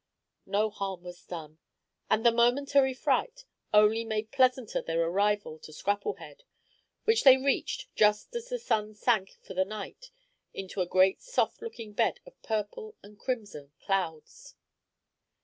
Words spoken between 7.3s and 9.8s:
reached just as the sun sank for the